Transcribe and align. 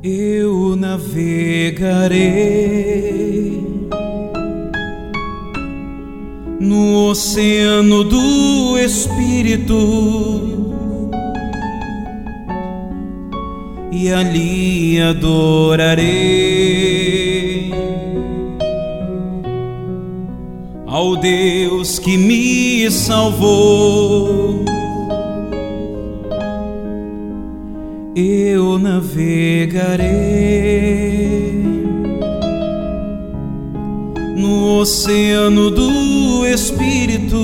Eu 0.00 0.76
navegarei 0.76 1.88
no 6.60 7.08
oceano 7.10 8.04
do 8.04 8.78
Espírito 8.78 9.74
e 13.90 14.12
ali 14.12 15.00
adorarei 15.02 16.12
ao 20.86 21.16
Deus 21.16 21.98
que 21.98 22.16
me 22.16 22.88
salvou. 22.88 24.67
Eu 28.18 28.78
navegarei 28.78 30.08
no 34.36 34.80
oceano 34.80 35.70
do 35.70 36.44
Espírito 36.46 37.38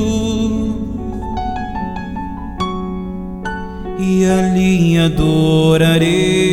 e 4.00 4.24
ali 4.24 4.98
adorarei 4.98 6.44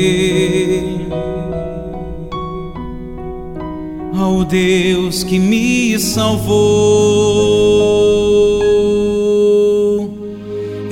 ao 4.15 4.45
Deus 4.45 5.23
que 5.23 5.39
me 5.39 5.97
salvou. 5.97 7.31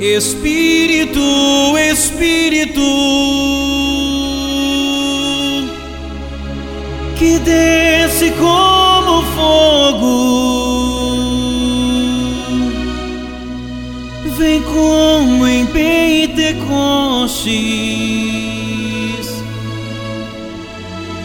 Espírito, 0.00 1.20
Espírito, 1.92 2.80
que 7.20 7.38
desce 7.40 8.30
como 8.30 9.22
fogo, 9.36 10.08
vem 14.38 14.62
como 14.62 15.46
em 15.46 15.66
Pentecostes 15.66 16.64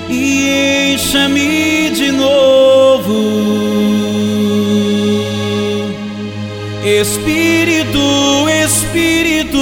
e 0.09 0.95
encha-me 0.95 1.91
de 1.91 2.11
novo. 2.11 3.13
Espírito, 6.83 8.49
Espírito, 8.49 9.57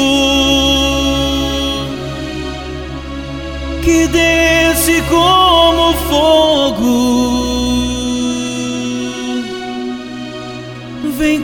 que 3.83 4.07
desce 4.07 4.99
como 5.07 5.42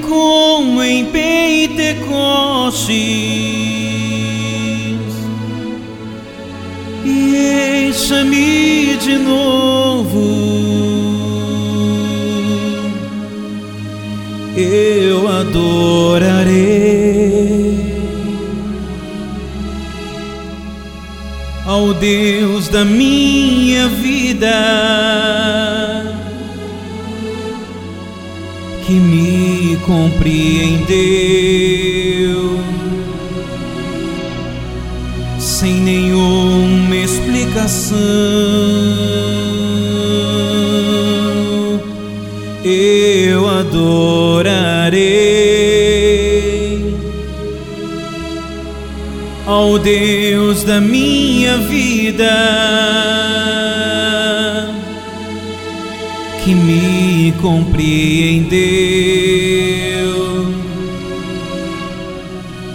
como 0.08 0.84
em 0.84 1.06
Pentecostes 1.06 1.90
e 7.06 7.88
encha-me 7.90 8.98
de 8.98 9.18
novo. 9.18 10.50
eu 14.60 15.28
adorarei 15.28 16.60
ao 21.66 21.94
Deus 21.94 22.68
da 22.68 22.84
minha 22.84 23.88
vida 23.88 24.50
que 28.90 28.96
me 28.96 29.78
compreendeu 29.86 30.90
sem 35.38 35.76
nenhuma 35.76 36.96
explicação. 36.96 37.96
Eu 42.64 43.48
adorarei 43.48 45.00
ao 49.46 49.78
Deus 49.78 50.64
da 50.64 50.82
minha 50.82 51.58
vida 51.58 52.80
que 56.50 56.56
me 56.56 57.32
compreendeu 57.42 58.50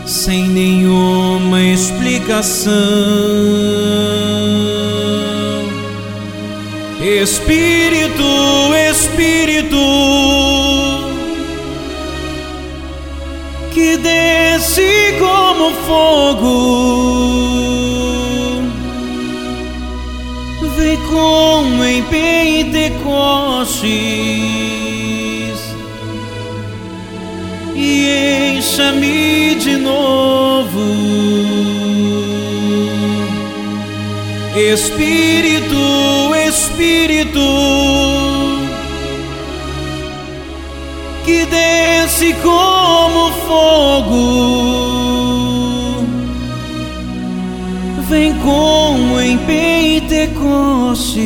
sem 0.06 0.48
nenhuma 0.48 1.60
explicação. 1.60 2.70
Espírito, 7.02 8.22
Espírito, 8.90 9.76
que 13.72 13.96
desce 13.96 15.16
como 15.18 15.72
fogo, 15.84 17.83
como 21.08 21.84
em 21.84 22.02
Pentecostes 22.04 23.84
e 27.74 28.56
encha-me 28.56 29.54
de 29.56 29.76
novo. 29.76 30.80
Espírito, 34.56 36.32
Espírito, 36.46 37.40
que 41.24 41.44
desce 41.46 42.32
como 42.34 43.32
fogo, 43.48 44.63
vem 48.08 48.34
como 48.38 49.18
em 49.20 49.38
Pentecostes 49.38 51.22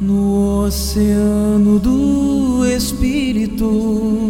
no 0.00 0.64
oceano 0.66 1.78
do 1.78 2.66
Espírito 2.66 4.21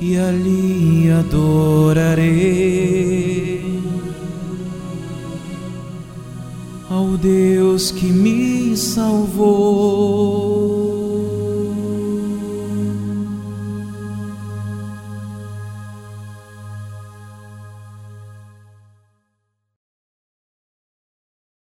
e 0.00 0.16
ali 0.16 1.10
adorarei 1.10 2.28
ao 6.88 7.16
Deus 7.16 7.90
que 7.90 8.06
me 8.06 8.76
salvou. 8.76 9.38